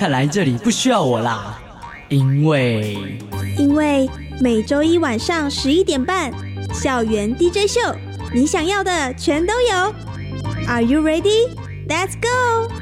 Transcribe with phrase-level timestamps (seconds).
[0.00, 1.60] 看来这里不需要我啦，
[2.08, 2.96] 因为
[3.58, 4.08] 因为
[4.40, 6.32] 每周一晚上十一点半，
[6.72, 7.78] 校园 DJ 秀，
[8.32, 9.94] 你想要的全都有。
[10.66, 11.50] Are you ready?
[11.86, 12.72] Let's go.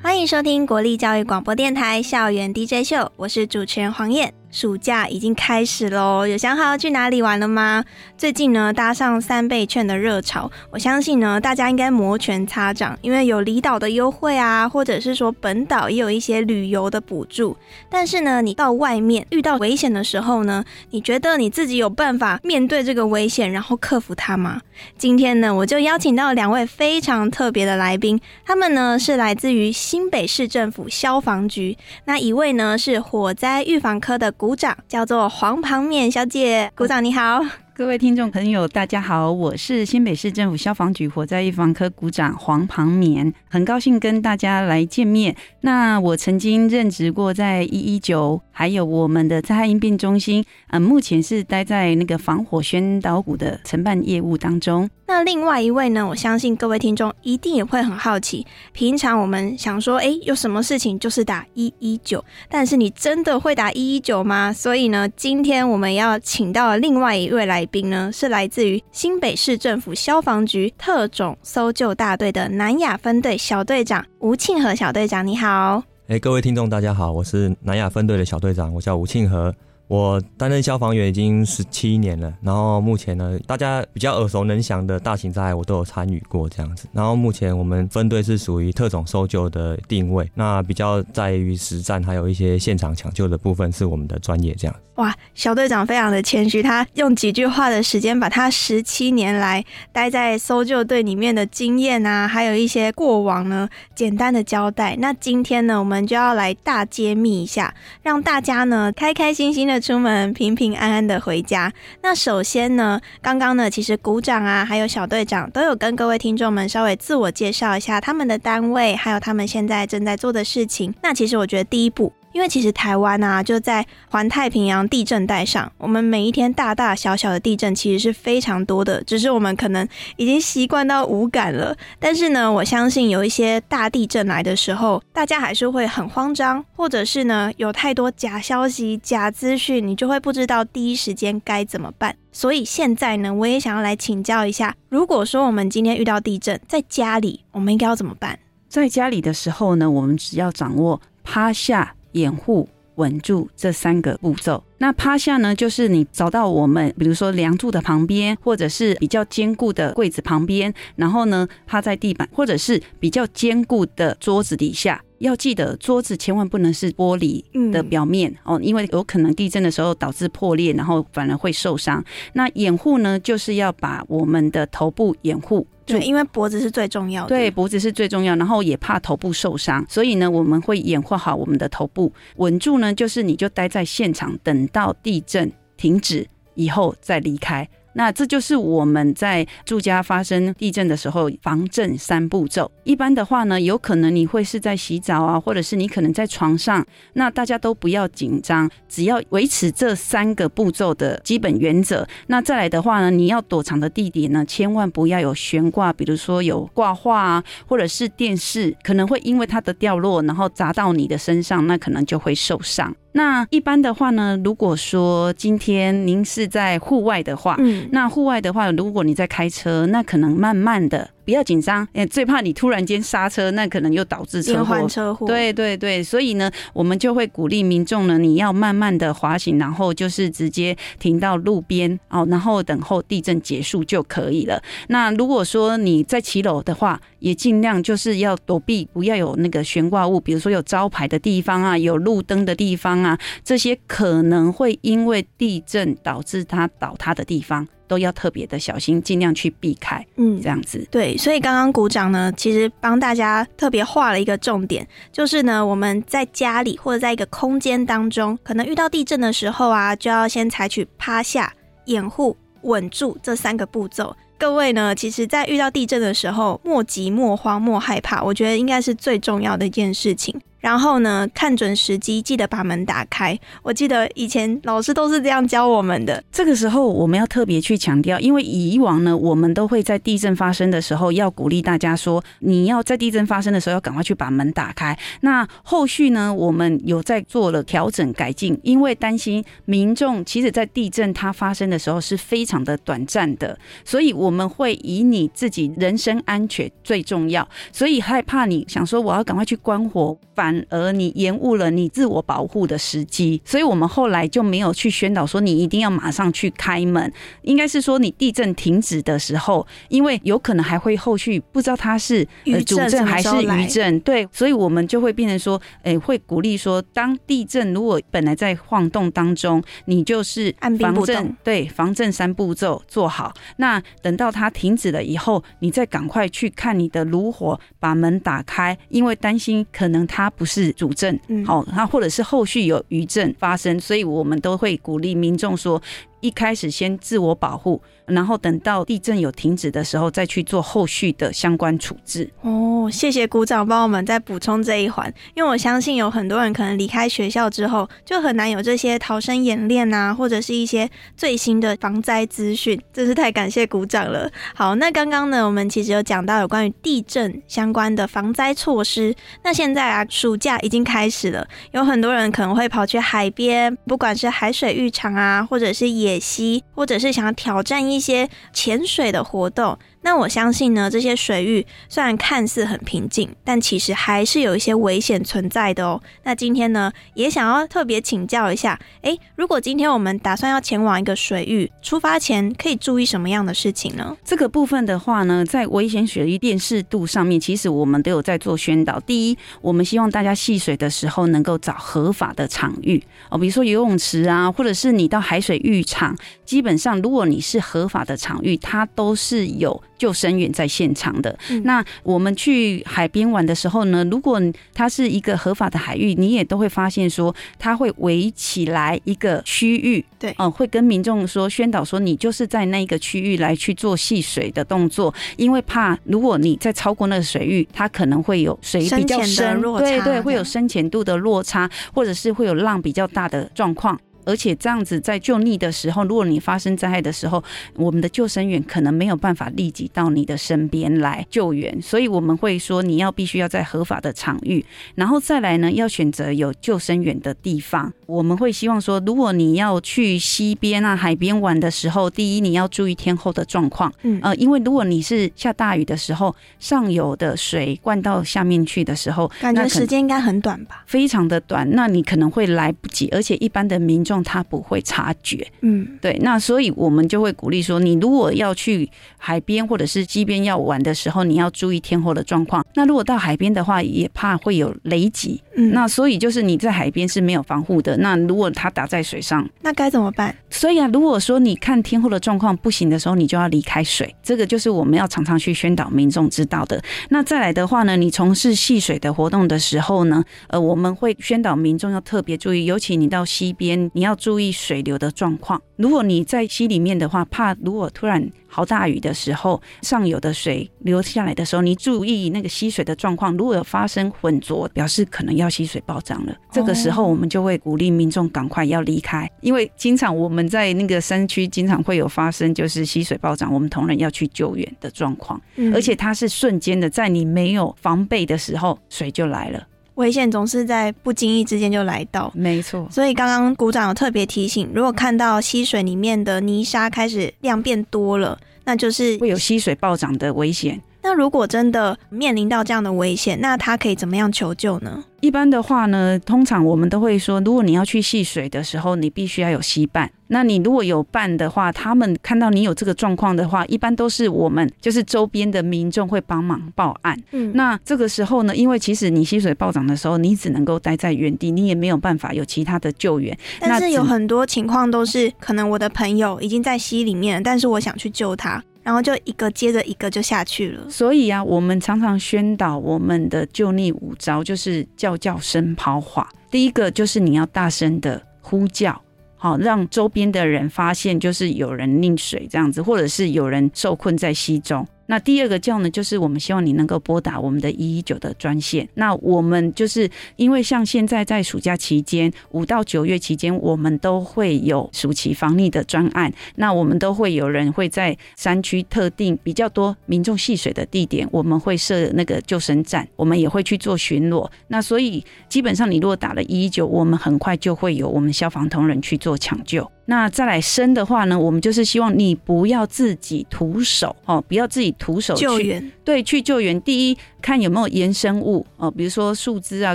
[0.00, 4.37] 欢迎收听国立教育广播电台校园 DJ 秀，我是主持人黄燕。
[4.50, 7.84] 暑假已经开始喽，有想好要去哪里玩了吗？
[8.16, 17.54] 最近呢，搭上三倍券的热潮，我相信呢，大家应该摩拳擦掌，因为有离岛的优惠啊，或者是说本岛也有一些旅游的补助。
[17.90, 24.62] 但是呢，你到外面遇到危险的时候呢，你觉得你自己有办法面对这个危险，然后克服它吗？
[24.96, 31.76] 今天呢，我就邀请到两位非常特别的来宾，他们呢是来自于新北市政府消防局，
[32.06, 34.32] 那一位呢是火灾预防科的。
[34.38, 36.70] 鼓掌，叫做黄旁面小姐。
[36.76, 37.44] 鼓掌，你好，
[37.74, 45.34] 各位听众朋友，大家好，我是新北市政府消防局火灾预防科股长黄旁眠，很高兴跟大家来见面。
[45.62, 54.88] 那我曾经任职过在一一九，还有我们的灾害应变中心，嗯，目前是待在那个防火宣导股的承办业务当中。
[55.18, 56.06] 那另外一位呢？
[56.06, 64.52] 我相信各位听众一定也会很好奇，平常我们想说，哎，有什么事情就是打一一九，但是你真的会打一一九吗？
[64.52, 75.82] 所以呢，今天我们要请到的另外一位来宾呢，是来自于新北市政府消防局特种搜救大队的南亚分队小队长吴庆和小队长，你好。
[76.06, 79.52] 哎，各位听众大家好，我是南亚分队的小队长，我叫吴庆和。
[79.88, 86.86] 我担任消防员已经十七年了，然后目前呢，大家比较耳熟能详的大型灾害我都有参与过这样子。
[86.92, 94.76] 然后目前我们分队是属于特种搜救的定位，那比较在于实战，还有一些现场抢救的部分是我们的专业这样。
[94.96, 104.96] 哇，小队长非常的谦虚，他用几句话的时间，把他十七年来待在搜救队里面的经验啊，还有一些过往呢，简单的交代。
[104.98, 107.72] 那今天呢，我们就要来大揭秘一下，
[108.02, 111.72] 让大家呢开开心心的出门，平平安安的回家。
[112.02, 120.94] 那首先呢，刚刚呢，其实鼓掌啊，还有小队长都有跟各位听众们稍微自我介绍一下他们的单位，还有他们现在正在做的事情。
[121.02, 122.12] 那其实我觉得第一步。
[122.32, 131.76] 因为其实台湾啊，就在环太平洋地震带上，我们每一天大大小小的地震其实是非常多的，只是我们可能已经习惯到无感了。
[131.98, 142.14] 但是呢，我相信有一些大地震来的时候，大家还是会很慌张，或者是呢有太多假消息、假资讯，你就会不知道第一时间该怎么办。
[142.30, 148.38] 所以现在呢，我也想要来请教一下，如果说我们今天遇到地震，在家里我们应该要怎么办？
[148.68, 151.94] 在家里的时候呢，我们只要掌握趴下。
[152.18, 154.62] 掩护、稳住这三个步骤。
[154.78, 165.02] 那趴下呢，就是你找到我们，比如说梁柱的旁边，或者是比较坚固的柜子旁边，然后呢趴在地板，或者是比较坚固的桌子底下。
[165.18, 167.42] 要记得，桌子千万不能是玻璃
[167.72, 172.04] 的表面哦，因为有可能地震的时候导致破裂，然后反而会受伤。
[172.32, 175.66] 那掩护呢，就是要把我们的头部掩护。
[175.84, 177.28] 对，因为脖子是最重要的。
[177.30, 187.66] 对，脖子是最重要，然后也怕头部受伤，所以呢，我们会掩护好我们的头部，稳住呢，就是你就待在现场，等到地震停止以后再离开。
[187.98, 192.70] 那这就是我们在住家发生地震的时候防震三步骤。
[192.84, 196.86] 一般的话呢，有可能你会是在洗澡啊，或者是你可能在床上。
[197.14, 202.06] 那大家都不要紧张，只要维持这三个步骤的基本原则。
[202.28, 212.94] 那再来的话呢，你要躲藏的地点呢，千万不要有悬挂，比如说有挂画啊，或者是电视，可能会因为它的掉落，然后砸到你的身上，那可能就会受伤。
[213.12, 221.10] 那一般的话呢，如果说今天您是在户外的话，嗯，那户外的话，如果你在开车，那可能慢慢的。
[221.28, 224.88] 不要紧张，哎，最怕你突然间刹车，那可能又导致车祸。
[224.88, 225.26] 车祸。
[225.26, 234.62] 对对对，所以呢，我们就会鼓励民众呢，你要慢慢的滑行，然后就是直接停到路边哦，然后等候地震结束就可以了。
[234.86, 247.68] 那如果说你在骑楼的话，也尽量就是要躲避，不要有那个悬挂物，比如说有招牌的地方啊，有路灯的地方啊，这些可能会因为地震导致它倒塌的地方。
[247.88, 250.86] 都要特别的小心，尽量去避开嗯这样子。
[250.90, 261.52] 对，所以刚刚鼓掌呢，其实帮大家特别画了一个重点，就是呢，我们在家里或者在一个空间当中，可能遇到地震的时候啊，就要先采取趴下、
[261.86, 264.14] 掩护、稳住这三个步骤。
[264.38, 270.40] 各位呢，其实，在遇到地震的时候，莫急、莫慌、莫害怕，我觉得应该是最重要的一件事情。
[270.68, 273.38] 然后呢，看准时机，记得把门打开。
[273.62, 276.22] 我记得以前老师都是这样教我们的。
[276.30, 284.94] 这个时候我们要特别去强调，因为以往呢，我们都会在地震发生的时候要鼓励大家说，你要在地震发生的时候要赶快去把门打开。
[285.22, 307.12] 那后续呢，我们有在做了调整改进，因为担心民众其实在地震它发生的时候是非常的短暂的，所以我们会以你自己人身安全最重要，所以害怕你想说我要赶快去关火，反而你延误了你自我保护的时机，所以我们后来就没有去宣导说你一定要马上去开门，
[307.42, 323.32] 应该是说你地震停止的时候，因为有可能还会后续不知道它是呃主余震还是余震，对，所以我们就会变成说，诶、会鼓励说，当地震如果本来在晃动当中，你就是防震对，防震三步骤做好。
[323.56, 335.82] 那等到它停止了以后，你再赶快去看你的炉火，把门打开，因为担心可能它不是主震，嗯好、那或者是后续有余症发生，所以我们都会鼓励民众说。
[336.20, 342.30] 一开始先自我保护，然后等到地震有停止的时候，再去做后续的相关处置。
[342.42, 354.30] 哦，谢谢鼓掌帮我们再补充这一环，因为我相信有很多人可能离开学校之后，就很难有这些逃生演练啊，或者是一些最新的防灾资讯，真是太感谢鼓掌了。
[354.54, 359.14] 好，那刚刚呢，我们其实有讲到有关于地震相关的防灾措施。
[359.44, 369.78] 那现在啊，暑假已经开始了，有很多人可能会跑去海边，不管是海水浴场啊，或者是野解析，或者是想要挑战一些潜水的活动。
[370.00, 376.00] 那我相信呢，这些水域虽然看似很平静，但其实还是有一些危险存在的哦。
[376.22, 384.16] 那今天呢，也想要特别请教一下，诶，如果今天我们打算要前往一个水域，出发前可以注意什么样的事情呢？
[384.24, 389.00] 这个部分的话呢，在危险水域辨识度上面，其实我们都有在做宣导。
[389.00, 395.97] 第一，我们希望大家戏水的时候能够找合法的场域哦，比如说游泳池啊，或者是你到海水浴场，
[396.44, 401.36] 基本上如果你是合法的场域，它都是有救生员在现场的。
[401.50, 404.40] 嗯那我们去海边玩的时候呢，如果
[404.72, 423.98] 它是一个合法的海域，你也都会发现说，它会围起来一个区域，对嗯、会跟民众说宣导说，你就是在那个区域来去做戏水的动作，因为怕如果你再超过那个水域，它可能会有水比较深对对，会有深浅度的落差，或者是会有浪比较大的状况。
[424.28, 427.42] 而且这样子在救溺的时候，如果你发生灾害的时候，
[427.76, 434.62] 我们的救生员可能没有办法立即到你的身边来救援，所以我们会说你要必须要在合法的场域，
[434.96, 437.90] 然后再来呢，要选择有救生员的地方。
[438.04, 450.84] 我们会希望说，如果你要去溪边啊、海边玩的时候，第一你要注意天候的状况，嗯呃，因为如果你是下大雨的时候，上游的水灌到下面去的时候，感觉时间应该很短吧？
[450.86, 455.46] 非常的短，那你可能会来不及，而且一般的民众他不会察觉。
[455.60, 462.64] 嗯，对，那所以我们就会鼓励说，你如果要去海边或者是溪边要玩的时候，你要注意天候的状况。
[462.74, 465.42] 那如果到海边的话，也怕会有雷击。
[465.56, 467.96] 嗯那所以就是你在海边是没有防护的。
[467.96, 470.34] 那如果它打在水上，那该怎么办？
[470.50, 474.14] 所以啊，如果说你看天后的状况不行的时候，你就要离开水。
[474.22, 476.82] 这个就是我们要常常去宣导民众知道的。
[477.10, 485.60] 那再来的话呢，你从事戏水的活动的时候呢，呃，我们会宣导民众要特别注意，尤其你到溪边，你要注意水流的状况。
[485.76, 493.36] 如果你在溪里面的话，怕如果突然好大雨的时候，上游的水流下来的时候，你注意那个溪水的状况。
[493.36, 496.34] 如果有发生浑浊，表示可能要溪水暴涨了。
[496.50, 509.66] 这个时候，我们就会鼓励民众赶快要离开，因为经常我们在那个山区经常会有发生就是溪水暴涨，我们同仁要去救援的状况，嗯而且它是瞬间的，在你没有防备的时候，水就来了。
[509.98, 512.30] 危险总是在不经意之间就来到。
[512.34, 520.80] 没错，所以刚刚鼓掌有特别提醒，如果看到溪水里面的泥沙开始量变多了，那就是会有溪水暴涨的危险。
[521.08, 525.02] 那如果真的面临到这样的危险，那他可以怎么样求救呢？
[525.20, 530.10] 一般的话呢，通常我们都会说，如果你要去戏水的时候，你必须要有吸伴。
[530.26, 537.18] 那你如果有伴的话，他们看到你有这个状况的话，一般都是我们就是周边的民众会帮忙报案。
[537.32, 543.34] 嗯，那这个时候呢，因为其实你溪水暴涨的时候，你只能够待在原地，你也没有办法有其他的救援。
[543.58, 550.88] 但是有很多情况都是，可能我的朋友已经在溪里面了，但是我想去救他，然后就一个接着一个就下去了。
[550.88, 556.26] 所以啊，我们常常宣导我们的救溺五招，就是叫叫声抛话。
[556.50, 558.98] 第一个就是你要大声的呼叫，
[559.36, 564.88] 好让周边的人发现，就是有人溺水这样子，或者是有人受困在溪中。
[565.10, 568.86] 那第二个叫呢，就是我们希望你能够拨打我们的一一九的专线。
[568.94, 576.30] 那我们就是因为像现在在暑假期间，五到九月期间，我们都会有暑期防溺的专案。
[576.56, 584.46] 那我们都会有人会在山区特定比较多民众戏水的地点，我们会设那个救生站，我们也会去做巡逻。
[584.66, 589.90] 那所以基本上，你如果打了一一九，我们很快就会有我们消防同仁去做抢救。
[590.10, 596.80] 那再来生的话呢，我们就是希望你不要自己徒手哦，不要自己徒手去救援，对，去救援。
[596.80, 599.94] 第一，看有没有延伸物哦，比如说树枝啊、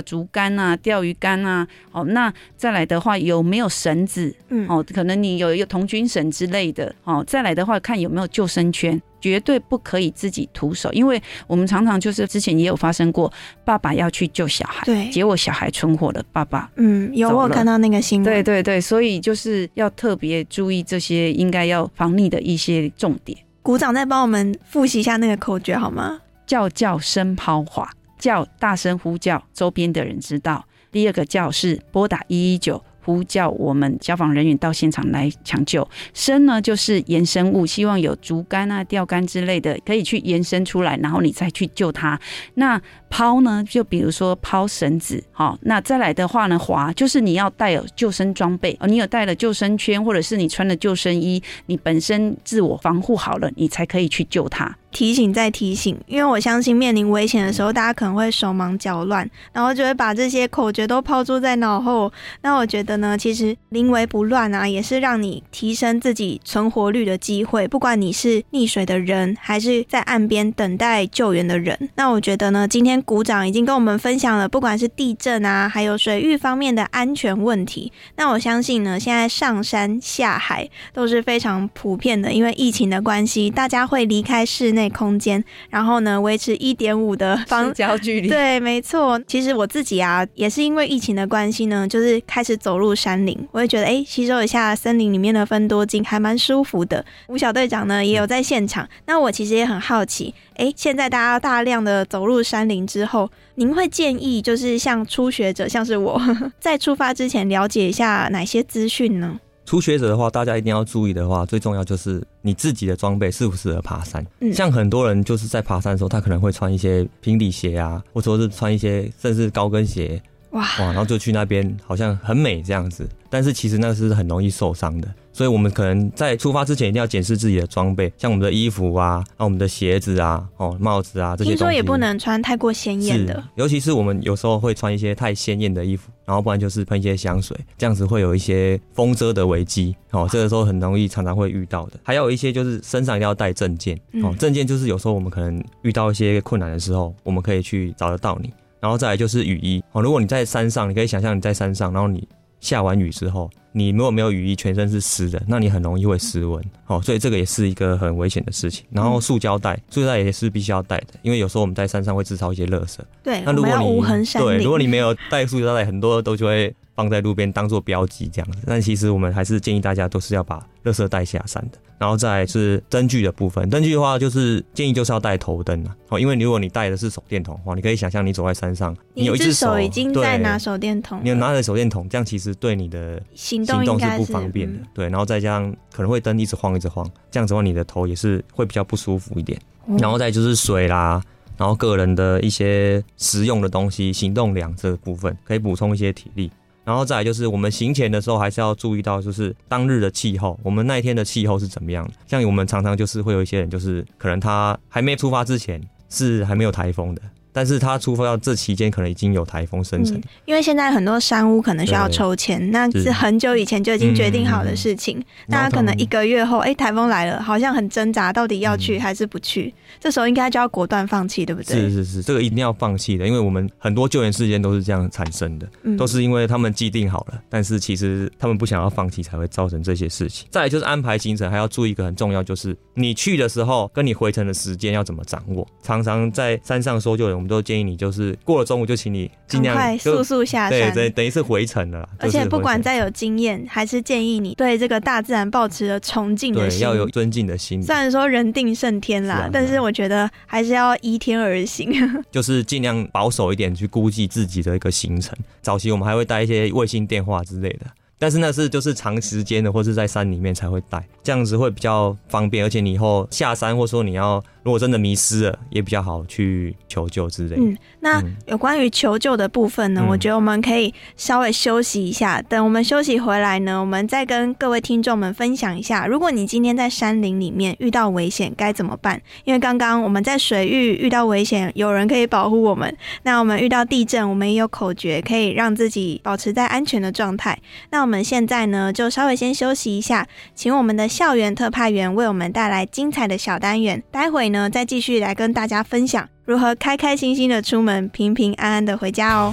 [0.00, 1.66] 竹竿啊、钓鱼竿啊。
[1.90, 4.32] 哦，那再来的话，有没有绳子？
[4.50, 6.94] 嗯，哦，可能你有一个童军绳之类的。
[7.02, 13.32] 哦，再来的话，看有没有救生圈，绝对不可以自己徒手，因为我们常常就是之前也有发生过，
[13.64, 16.70] 爸爸要去救小孩，对，结果小孩存活了，爸爸。
[16.76, 23.38] 嗯，有我有看到那个新闻，对对对，所以就是要特别注意这些应该要防溺的一些重点。
[23.62, 26.20] 鼓掌再帮我们复习一下那个口诀好吗？
[26.46, 30.62] 叫叫声抛话，叫大声呼叫，周边的人知道。
[30.92, 32.84] 第二个叫是拨打一一九。
[33.04, 35.86] 呼叫我们消防人员到现场来抢救。
[36.12, 42.18] 生呢就是延伸物，希望有竹竿啊、钓竿之类的可以去延伸出来，然后你再去救它。
[42.54, 54.76] 那抛呢，就比如说抛绳子，好，那再来的话呢，滑就是你要带有救生装备，哦，你有带了救生圈，或者是你穿了救生衣，你本身自我防护好了，你才可以去救它。
[54.94, 62.10] 提醒再提醒，因为我相信面临危险的时候，大家可能会手忙脚乱，然后就会把这些口诀都抛诸在脑后。
[62.42, 67.66] 那我觉得呢，其实临危不乱啊，也是让你提升自己存活率的机会。
[67.66, 77.92] 不管你是溺水的人，还是在岸边等待救援的人，那我觉得呢，今天鼓掌已经跟我们分享了，不管是地震啊，还有水域方面的安全问题。
[78.14, 89.20] 那我相信呢，现在上山下海都是非常普遍的，因为疫情的关系，大家会离开室内空间，然后呢，维持一点五的方社交距离， 对，没错。
[89.26, 97.04] 其实我自己啊，也是因为疫情的关系呢，就是开始走入山林，我也觉得哎，吸收一下森林里面的分多精，还蛮舒服的。
[97.28, 106.20] 吴小队长呢也有在现场，那我其实也很好奇，哎，现在大家大量的走入山林之后，您会建议就是像初学者，像是我
[106.60, 109.38] 在出发之前了解一下哪些资讯呢？
[109.66, 114.24] 初学者的话，大家一定要注意的话，最重要就是你自己的装备适不适合爬山。
[114.40, 125.08] 嗯像很多人就是在爬山的时候，他可能会穿一些平底鞋啊，或者说是穿一些甚至高跟鞋，哇，哇，然后就去那边好像很美这样子，但是其实那是很容易受伤的。
[125.34, 131.50] 所以我们可能在出发之前一定要检视自己的装备，像我们的衣服啊，然后我们的鞋子啊，哦，帽子啊这些。
[131.50, 141.98] 听说也不能穿太过鲜艳的，，尤其是我们有时候会穿一些太鲜艳的衣服，然后不然就是喷一些香水，这样子会有一些风遮的危机哦，这个时候很容易常常会遇到的。
[142.04, 148.52] 还有一些就是身上一定要带证件哦嗯，证件就是有时候我们可能遇到一些困难的时候，我们可以去找得到你。
[148.80, 152.28] 然后再来就是雨衣哦，如果你在山上，你可以想象你在山上，然后你
[152.64, 158.86] 下完雨之后，你如果没有雨衣，全身是湿的，那你很容易会湿温哦，所以这个也是一个很危险的事情。
[158.90, 162.98] 然后塑胶袋，塑胶袋也是必须要带的，因为有时候我们在山上会制造一些垃圾。
[163.22, 168.60] 对，那如果你对，如果你没有带塑胶袋，很多都就会放在路边当做标记这样子。
[168.66, 171.78] 但其实我们还是建议大家都是要把垃圾带下山的。
[171.98, 184.78] 然后再是灯具的部分，灯具的话就是建议就是要带头灯啊，哦，因为如果你带的是手电筒的话，你可以想象你走在山上，你有一只手已经在拿手电筒，你有拿着手电筒，这样其实对你的行动是不方便的。
[184.80, 189.58] 嗯，对，然后再加上可能会灯一直晃一直晃，这样子的话你的头也是会比较不舒服一点。
[189.86, 191.22] 嗯然后再就是水啦，
[191.56, 196.50] 然后个人的一些实用的东西，行动粮这个部分可以补充一些体力。
[196.84, 202.12] 然后再来就是我们行前的时候还是要注意到，就是当日的气候，我们那一天的气候是怎么样的。
[202.26, 207.22] 像我们常常就是会有一些人，就是可能他还没出发之前是还没有台风的，
[207.54, 215.24] 但是它出发到这期间可能已经有台风生成嗯，因为现在很多山屋可能需要抽签，那是是很久以前就已经决定好的事情。
[215.48, 219.72] 大家可能一个月后，哎、台风来了，好像很挣扎，到底要去还是不去？
[220.00, 221.76] 这时候应该就要果断放弃，对不对？
[221.76, 230.48] 是是是，这个一定要放弃的，因为我们很多救援事件都是这样产生的，嗯都是因为他们既定好了，但是其实他们不想要放弃，才会造成这些事情。
[230.50, 235.66] 再来就是安排行程，还要注意一个很重要，就是你去的时候跟你回程的时间要怎么掌握。
[235.82, 240.94] 常常在山上搜救人，我们都建议你就是过了中午就请你尽量快速速下对，山。
[240.94, 246.80] 等等于是回程了啦，而且不管再有经验，还是建议你对这个大自然保持着崇敬的对心。
[246.80, 251.92] 要有尊敬的心，虽然说人定胜天啦，是啊但是我觉得还是要依天而行。
[252.30, 255.36] 就是尽量保守一点去估计自己的一个行程。
[255.60, 257.86] 早期我们还会带一些卫星电话之类的，
[258.18, 267.62] 但是那是就是长时间的或是在山里面才会带，这样子会比较方便，而且你以后下山或说你要如果真的迷失了，也比较好去求救之类的。
[267.62, 272.40] 嗯，那嗯有关于求救的部分呢，嗯我觉得我们可以稍微休息一下。
[272.40, 279.20] 等我们休息回来呢，我们再跟各位听众们分享一下，如果你今天在山林里面遇到危险该怎么办？
[279.44, 282.90] 因为刚刚我们在水域遇到危险，有人可以保护我们；
[283.24, 287.58] 那我们遇到地震，我们也有口诀可以让自己保持在安全的状态。
[287.90, 294.02] 那我们现在呢，就稍微先休息一下，请我们的校园特派员为我们带来精彩的小单元。
[294.10, 299.52] 待会呢，再继续来跟大家分享如何开开心心的出门，平平安安的回家哦。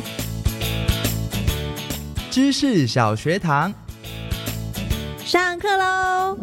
[2.30, 3.74] 知识小学堂，
[5.18, 6.38] 上课喽！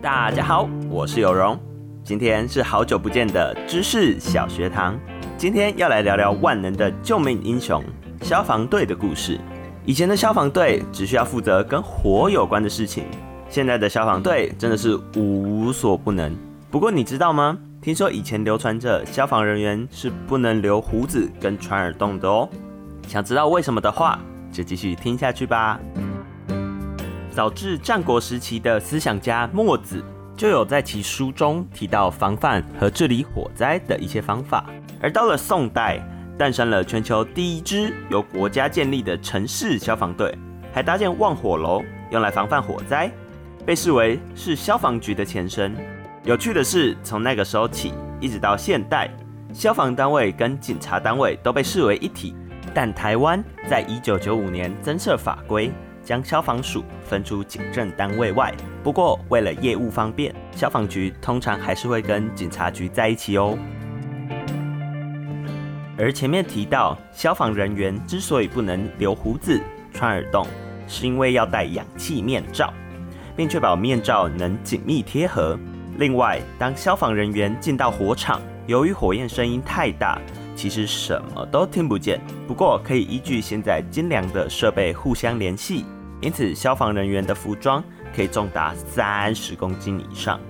[0.00, 1.58] 大家好，我是有容，
[2.04, 4.98] 今天是好久不见的知识小学堂。
[5.36, 7.82] 今天要来聊聊万能的救命英雄——
[8.22, 9.38] 消防队的故事。
[9.86, 13.04] 以前的消防队只需要负责跟火有关的事情，
[13.50, 16.34] 现在的消防队真的是无所不能。
[16.70, 17.58] 不过你知道吗？
[17.82, 22.48] 听说以前流传着消防人员是不能留胡子跟穿耳洞的哦。
[23.06, 24.18] 想知道为什么的话，
[24.50, 25.78] 就继续听下去吧。
[27.30, 30.02] 早至战国时期的思想家墨子
[30.34, 34.64] 就有在其书中提到防范和治理火灾的一些方法，
[35.02, 36.00] 而到了宋代，
[36.36, 40.36] 诞生了全球第一支由国家建立的城市消防队，
[40.72, 43.10] 还搭建望火楼用来防范火灾，
[43.64, 45.74] 被视为是消防局的前身。
[46.24, 49.08] 有趣的是，从那个时候起，一直到现代，
[49.52, 52.34] 消防单位跟警察单位都被视为一体。
[52.74, 55.70] 但台湾在一九九五年增设法规，
[56.02, 58.52] 将消防署分出警政单位外。
[58.82, 63.56] 不过，为了业务方便，消防局通常还是会跟警察局在一起哦。
[65.96, 69.60] 而前面提到，消防人员之所以不能留胡子、
[69.92, 70.46] 穿耳洞，
[70.88, 72.72] 是因为要戴氧气面罩，
[73.36, 75.58] 并确保面罩能紧密贴合。
[75.96, 80.20] 另外，当消防人员进到火场，由于火焰声音太大，
[80.56, 82.20] 其实什么都听不见。
[82.48, 85.84] 不过，可以依据现在精良的设备互相联系，
[86.20, 90.40] 因此消防人员的服装可以重达三十公斤以上。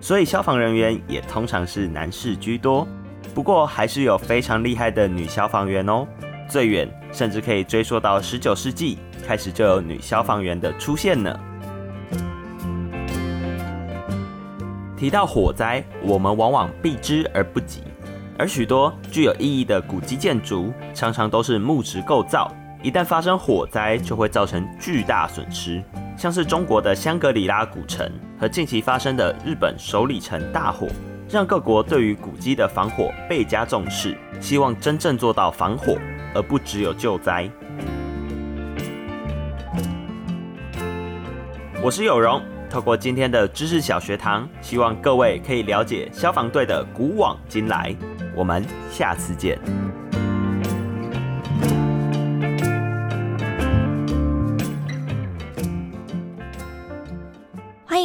[0.00, 2.88] 所以，消防人员也通常是男士居多。
[3.34, 6.06] 不过，还是有非常厉害的女消防员哦。
[6.48, 11.36] 最远甚至可以追溯到十九世纪，开始就有女消防员的出现呢。
[14.96, 17.82] 提到火灾，我们往往避之而不及，
[18.38, 22.50] 而许多具有意义的古迹建筑常常都是木质构造，
[22.82, 25.82] 一旦发生火灾，就会造成巨大损失。
[26.16, 30.86] 像是中国的香格里拉古城和近期发生的日本首里城大火，
[31.34, 35.98] 让各国对于古迹的防火倍加重视，希望真正做到防火，
[36.32, 37.50] 而不只有救灾。
[41.82, 47.92] 我是有容，透过今天的知识小学堂，希望各位可以了解消防队的古往今来。
[48.36, 49.58] 我们下次见。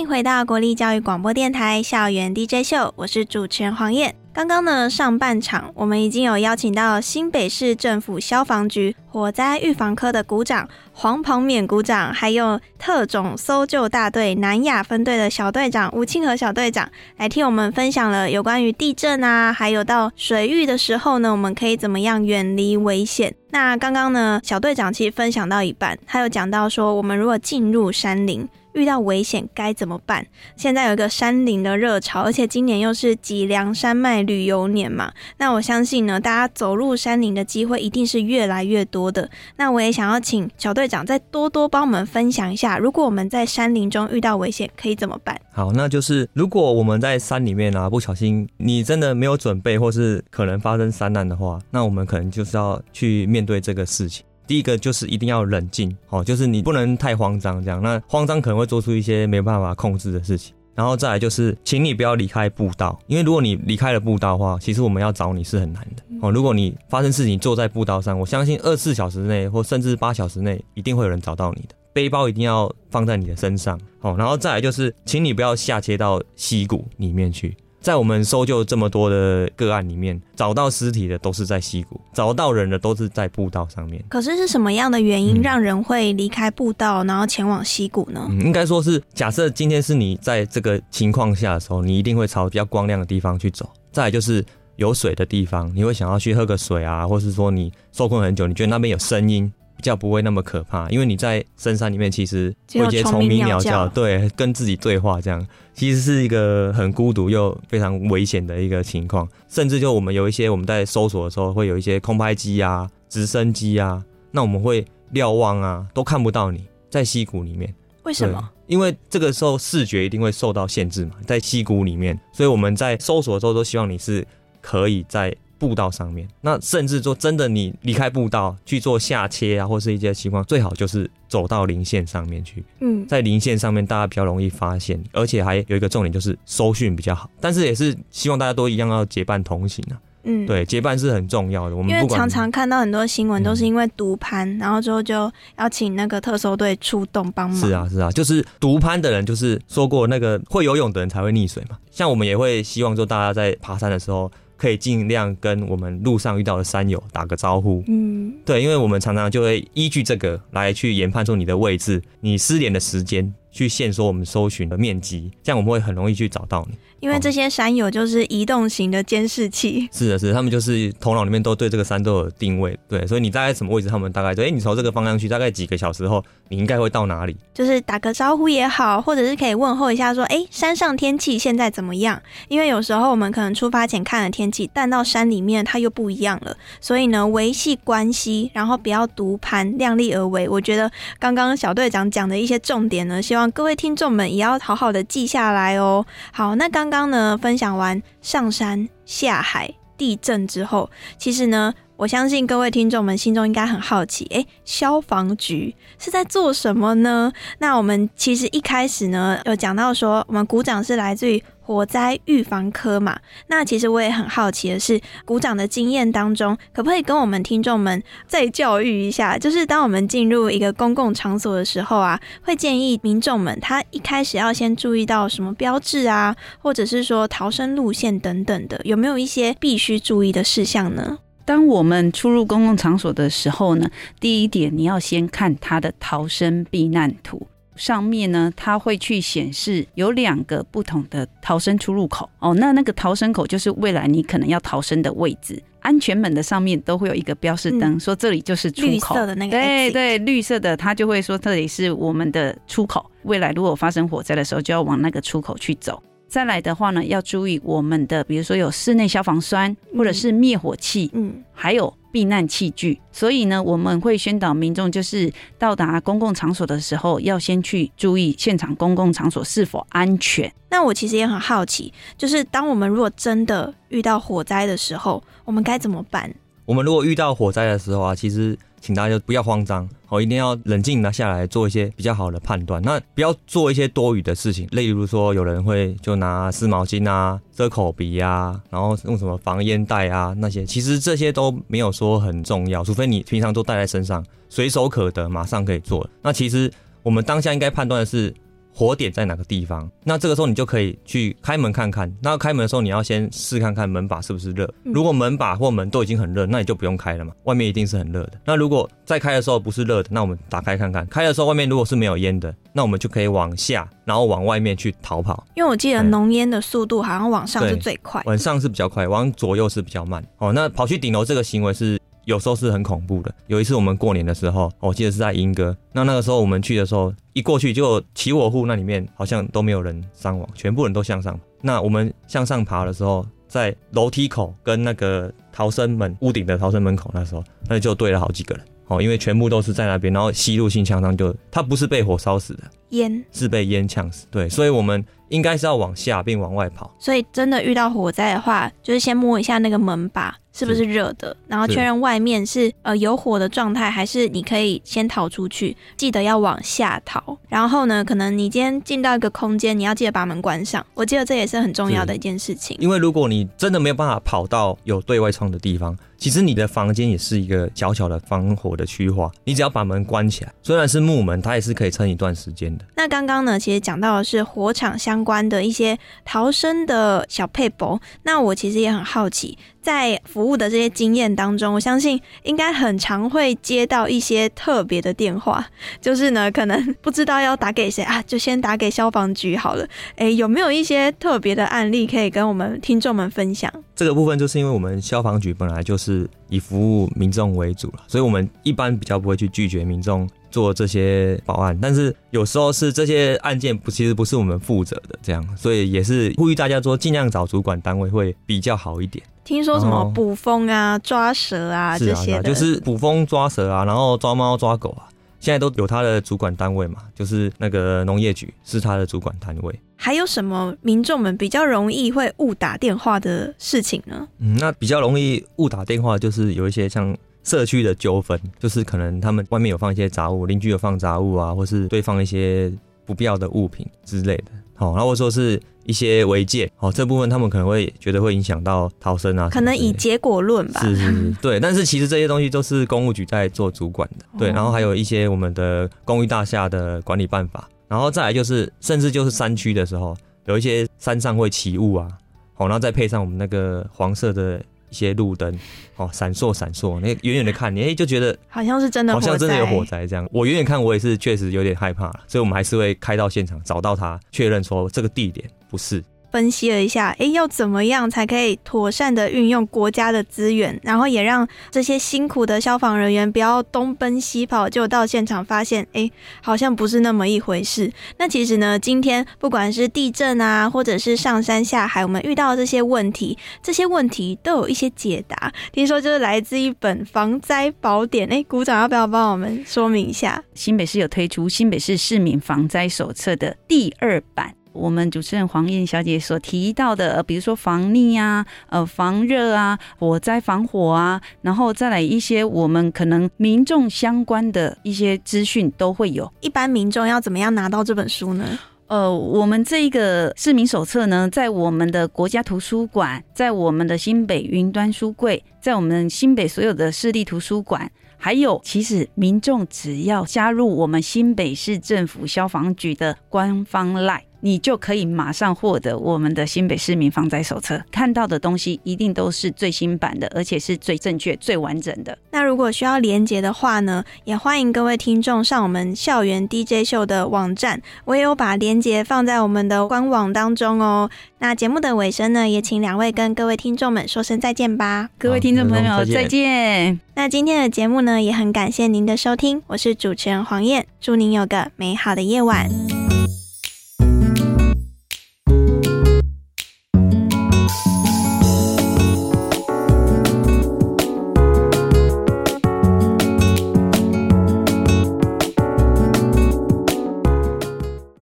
[0.10, 4.15] 回到国立教育广播电台校园 DJ 秀，我是主持人黄燕。
[4.34, 23.36] 刚刚呢，上半场我们已经有邀请到新北市政府消防局火灾预防科的股长黄鹏勉股长，还有特种搜救大队南亚分队的小队长吴庆和小队长，来替我们分享了有关于地震啊，还有到水域的时候呢，我们可以怎么样远离危险。
[23.52, 28.50] 那刚刚呢，小队长其实分享到一半，他有讲到说，我们如果进入山林。
[28.73, 30.25] 遇到危险该怎么办？
[30.55, 39.12] 现在有一个山林的热潮，而且今年又是脊梁山脉旅游年嘛，那我相信呢，大家走入山林的机会一定是越来越多。
[39.12, 39.29] 的。
[39.55, 45.39] 那我也想要请小队长再多多帮我们分享一下，如果我们在山林中遇到危险，可以怎么办？
[45.51, 54.25] 好，那就是如果我们在山里面啊，不小心你真的没有准备，或是可能发生山难的话，那我们可能就是要去面对这个事情。
[54.49, 60.55] 第一个就是一定要冷静，哦，就是你不能太慌张，这样那慌张可能会做出一些没办法控制的事情。
[60.73, 66.31] 然后再来就是，请你不要离开步道，因为如果你离开了步道的话，其实我们要找你是很难的哦。
[66.31, 71.75] 如果你发生事情坐在步道上，我相信二十四小时内或甚至八小时内，一定会有人找到你的。
[71.93, 74.15] 背包一定要放在你的身上，哦。
[74.17, 77.55] 然后再来就是，请你不要下切到溪谷里面去。
[77.81, 84.03] 在我们搜救这么多的个案里面，找到尸体的都是在溪谷，找到人的都是在步道上面。
[84.09, 88.25] 可是是什么样的原因让人会离开步道，然后前往溪谷呢？
[88.29, 93.69] 嗯，应该说是假设今天是你在这个情况下的时候，你一定会朝比较光亮的地方去走。
[93.91, 94.43] 再来就是
[94.75, 99.51] 有水的地方，你会想要去喝个水啊，或是说你受困很久，你觉得那边有声音。
[99.79, 109.25] 比较不会那么可怕，因为你在深山里面，其实会接虫鸣鸟叫，对，跟自己对话，这样其实是一个很孤独又非常危险的一个情况。
[109.47, 117.73] 甚至就我们有一些我们在搜索的时候，会有一些空拍机啊、直升机啊，那我们会瞭望啊，都看不到你在溪谷里面。
[118.03, 118.49] 为什么？
[118.67, 124.27] 因为这个时候视觉一定会受到限制嘛，在溪谷里面，所以我们在搜索的时候都希望你是
[124.59, 125.33] 可以在。
[125.60, 132.63] 步道上面，那甚至说真的，你离开步道去做下切啊，或是一些情况，最好就是走到零线上面去。
[132.80, 137.30] 嗯，在零线上面，大家比较容易发现，而且还有一个重点就是搜讯比较好。
[137.41, 140.00] 但是也是希望大家都一样要结伴同行啊。
[140.24, 141.76] 嗯，对，结伴是很重要的。
[141.76, 147.60] 我们因为常常看到很多新闻都是因为毒攀，然后之后就要请那个特搜队出动帮忙。
[147.60, 151.78] 是啊，是啊，就是毒攀的人，就是说过那个会游泳的人才会溺水嘛。
[151.89, 154.32] 像我们也会希望说，大家在爬山的时候。
[154.60, 157.82] 可以尽量跟我们路上遇到的山友打个招呼。
[157.88, 163.34] 嗯，对，因为我们常常就会依据这个来去研判出你的位置，你失联的时间。
[163.51, 166.77] 去限缩我们搜寻的面积，这样我们会很容易去找到你。
[166.99, 169.88] 因为这些山友就是移动型的监视器。
[169.93, 177.35] 是的，是的，他们就是头脑里面都对这个山都有定位，对，所以你大概什么位置，他们大概就，哎，你朝这个方向去，大概几个小时后，你应该会到哪里？
[177.53, 182.21] 就是打个招呼也好，或者是可以问候一下，说，哎，山上天气现在怎么样？
[182.49, 186.55] 因为有时候我们可能出发前看了天气，但到山里面它又不一样了。
[186.81, 190.49] 所以呢，维系关系，然后不要独攀，量力而为。
[190.49, 193.38] 我觉得刚刚小队长讲的一些重点呢，希望。
[193.47, 196.06] 各位听众们也要好好的记下来哦。
[196.32, 207.29] 好，那刚刚呢分享完上山下海地震之后，其实呢，我相信各位听众们心中应该很好奇，诶，消防局是在做什么呢？
[207.57, 211.43] 那我们其实一开始呢有讲到说，我们鼓掌是来自于。
[211.62, 219.38] 火灾预防科嘛，那其实我也很好奇的是，鼓掌的经验当中，可不可以跟我们听众们再教育一下？
[219.38, 231.19] 就是当我们进入一个公共场所的时候啊，会建议民众们他一开始要先注意到什么标志啊，或者是说逃生路线等等的，有没有一些必须注意的事项呢？
[231.49, 237.47] 当我们出入公共场所的时候呢，第一点你要先看它的逃生避难图。
[237.75, 242.53] 上面呢，它会去显示有两个不同的逃生出入口哦。
[242.53, 245.59] 那那个逃生口就是未来你可能要逃生的位置。
[245.79, 248.88] 安全门的上面都会有一个标示灯，说这里就是出口。
[248.88, 253.09] 绿色的那个，对对，绿色的，它就会说这里是我们的出口。
[253.23, 256.03] 未来如果发生火灾的时候，就要往那个出口去走。
[256.29, 261.93] 再来的话呢，要注意我们的，比如说有室内消防栓或者是灭火器，嗯，还有。
[262.11, 270.51] 避难器具，所以呢，我们会宣导民众，就是到达公共场所的时候，要先去注意现场公共场所是否安全。
[270.71, 276.33] 那我其实也很好奇，就是当我们如果真的遇到火灾的时候，我们该怎么办？
[276.65, 278.57] 我们如果遇到火灾的时候啊，其实。
[278.81, 282.81] 请大家不要慌张，好，一定要冷静拿下来做一些比较好的判断。
[282.81, 296.09] 那不要做一些多余的事情，例如说有人会就拿湿毛巾啊遮口鼻啊，然后用什么防烟袋啊那些，其实这些都没有说很重要，除非你平常都带在身上，随手可得，马上可以做。
[296.21, 296.71] 那其实
[297.03, 298.33] 我们当下应该判断的是。
[298.79, 299.91] 火点在哪个地方？
[300.05, 302.09] 那这个时候你就可以去开门看看。
[302.21, 304.73] 那开门的时候，你要先试看看门把是不是热。
[304.85, 307.33] 如果门把或门都已经很热，那你就不用开了嘛。
[307.43, 308.39] 外面一定是很热的。
[308.45, 311.05] 那如果在开的时候不是热的，那我们打开看看。
[311.07, 315.45] 开的时候外面如果是没有烟的，那我们就可以往下，然后往外面去逃跑。
[315.55, 320.25] 因为我记得浓烟的速度好像往上是最快，往上是比较快，往左右是比较慢。
[320.37, 321.98] 哦，那跑去顶楼这个行为是。
[322.25, 323.34] 有时候是很恐怖的。
[323.47, 325.75] 有一次我们过年的时候，我记得是在莺歌。
[325.93, 331.39] 那那个时候我们去的时候，一过去就起火户那里面好像都没有人伤亡，全部人都向上。
[331.62, 338.65] 那我们向上爬的时候，在楼梯口跟那个逃生门屋顶的逃生门口，那时候那就对了好几个人。
[338.88, 344.25] 哦，因为全部都是在那边，然后吸入性呛伤就他不是被火烧死的，烟，是被烟呛死。
[344.32, 346.93] 对，所以我们应该是要往下并往外跑。
[346.99, 355.78] 所以真的遇到火灾的话，就是先摸一下那个门把是不是热的，然后确认外面是呃有火的状态，还是你可以先逃出去。
[355.95, 357.38] 记得要往下逃。
[357.47, 360.86] 然后呢，可能你今天进到一个空间，你要记得把门关上。
[360.95, 362.75] 我记得这也是很重要的一件事情。
[362.80, 372.85] 因为如果你真的没有办法跑到有对外窗的地方，其实你的房间也是一个小小的防火的区划，你只要把门关起来，虽然是木门，它也是可以撑一段时间的。
[372.95, 378.01] 那刚刚呢，其实讲到的是火场相关的一些逃生的小配博。
[378.23, 385.65] 那我其实也很好奇，在服务的这些经验当中，我相信应该很常会接到一些特别的电话，
[386.01, 389.87] 就是呢，可能不知道要打给谁啊，就先打给消防局好了。
[390.15, 393.71] 诶，有没有一些特别的案例可以跟我们听众们分享？
[393.95, 401.77] 这个部分就是因为我们消防局本来就是以服务民众为主了，所以我们一般比较不会去拒绝民众做这些保安。
[401.81, 409.23] 但是有时候是这些案件不其实不是我们负责的，这样，所以也是呼吁大家说，尽量找主管单位会比较好一点。
[409.43, 415.09] 听说什么哦捕风啊、抓蛇啊这些的，就是捕风抓蛇啊，然后抓猫抓狗啊，
[415.39, 419.79] 现在都有他的主管单位嘛，就是那个农业局是他的主管单位。
[419.95, 424.27] 还有什么民众们比较容易会误打电话的事情呢？
[424.38, 427.17] 嗯，那比较容易误打电话，就是有一些像
[427.49, 432.71] 社区的纠纷，就是可能他们外面有放一些杂物，邻居有放杂物啊，或是堆放一些
[433.05, 434.51] 不必要的物品之类的。
[434.75, 440.79] 好、然后或者说是一些违建，哦，这部分他们可能会觉得会影响到逃生啊，可能以结果论吧。
[440.81, 441.59] 是是是，对。
[441.59, 444.51] 但是其实这些东西都是公务局在做主管的，对。
[444.51, 452.07] 哦然后还有一些我们的公寓大厦的管理办法，然后再来就是，甚至就是山区的时候，有一些山上会起雾啊，
[452.53, 455.58] 好，然后再配上我们那个黄色的一些路灯，
[455.95, 460.28] 哦，闪烁闪烁，那远远的看，你哎就觉得好像是真的，好像真的有火灾这样。
[460.32, 466.04] 我远远看，我也是确实有点害怕了，所以我们还是会开到现场找到他，确认说这个地点不是。
[466.31, 476.11] 分析了一下，诶，要怎么样才可以妥善的运用国家的资源，然后也让这些辛苦的消防人员不要东奔西跑，就到现场发现，诶，
[476.41, 477.91] 好像不是那么一回事。
[478.17, 485.51] 那其实呢，今天不管是地震啊，或者是上山下海，我们遇到这些问题，这些问题都有一些解答。
[485.71, 490.43] 听说就是来自一本防灾宝典，诶，鼓掌要不要帮我们说明一下？
[490.53, 494.59] 新北市有推出新北市市民防灾手册的第二版。
[494.71, 506.32] 我们主持人黄燕小姐所提到的，呃，比如说防溺啊、呃防热啊、火灾防火啊，然后再来一些我们可能民众相关的一些资讯都会有。
[506.41, 508.45] 一般民众要怎么样拿到这本书呢？
[508.88, 527.82] 呃，我们这一个市民手册呢，在我们的国家图书馆，在我们的新北云端书柜，在我们新北所有的市立图书馆，还有，其实民众只要加入我们新北市政府消防局的官方 LINE，你就可以马上获得我们的新北市民防灾手册。
[527.91, 532.17] 看到的东西一定都是最新版的，而且是最正确、最完整的。
[532.32, 541.10] 那如果需要连接的话呢，也欢迎各位听众上我们校园 DJ 秀的网站，我也有把连接放在我们的官网当中哦。
[541.39, 545.10] 那节目的尾声呢，也请两位跟各位听众们说声再见吧。
[545.17, 546.99] 各位听众朋友，再见再见。
[547.15, 552.98] 那今天的节目呢，也很感谢您的收听，我是主持人黄燕，祝您有个美好的夜晚。